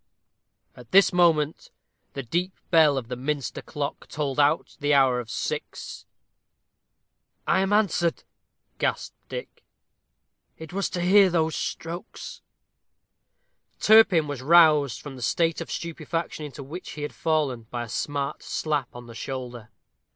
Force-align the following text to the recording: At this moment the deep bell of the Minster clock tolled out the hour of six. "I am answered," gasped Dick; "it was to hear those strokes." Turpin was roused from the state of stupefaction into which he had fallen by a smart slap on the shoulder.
At 0.75 0.89
this 0.91 1.13
moment 1.13 1.69
the 2.13 2.23
deep 2.23 2.53
bell 2.71 2.97
of 2.97 3.07
the 3.07 3.15
Minster 3.15 3.61
clock 3.61 4.07
tolled 4.07 4.39
out 4.39 4.75
the 4.79 4.95
hour 4.95 5.19
of 5.19 5.29
six. 5.29 6.07
"I 7.45 7.59
am 7.59 7.71
answered," 7.71 8.23
gasped 8.79 9.15
Dick; 9.29 9.63
"it 10.57 10.73
was 10.73 10.89
to 10.89 11.01
hear 11.01 11.29
those 11.29 11.55
strokes." 11.55 12.41
Turpin 13.79 14.27
was 14.27 14.41
roused 14.41 14.99
from 14.99 15.17
the 15.17 15.21
state 15.21 15.61
of 15.61 15.69
stupefaction 15.69 16.45
into 16.47 16.63
which 16.63 16.93
he 16.93 17.03
had 17.03 17.13
fallen 17.13 17.67
by 17.69 17.83
a 17.83 17.87
smart 17.87 18.41
slap 18.41 18.89
on 18.95 19.05
the 19.05 19.13
shoulder. 19.13 19.69